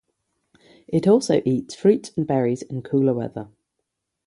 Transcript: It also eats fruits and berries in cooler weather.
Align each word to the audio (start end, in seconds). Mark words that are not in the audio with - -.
It 0.87 1.07
also 1.07 1.43
eats 1.45 1.75
fruits 1.75 2.11
and 2.17 2.25
berries 2.25 2.63
in 2.63 2.81
cooler 2.81 3.13
weather. 3.13 3.49